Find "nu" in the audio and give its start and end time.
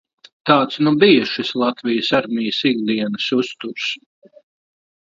0.87-0.93